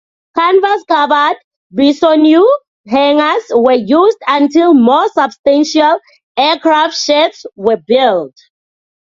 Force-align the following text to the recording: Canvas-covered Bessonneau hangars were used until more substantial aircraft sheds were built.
Canvas-covered 0.35 1.35
Bessonneau 1.71 2.47
hangars 2.87 3.43
were 3.51 3.73
used 3.75 4.17
until 4.27 4.73
more 4.73 5.07
substantial 5.09 5.99
aircraft 6.35 6.95
sheds 6.95 7.45
were 7.55 7.77
built. 7.77 8.33